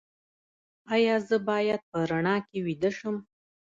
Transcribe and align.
ایا 0.93 1.15
زه 1.27 1.37
باید 1.49 1.81
په 1.89 1.97
رڼا 2.09 2.35
کې 2.47 2.57
ویده 2.65 2.91
شم؟ 2.97 3.15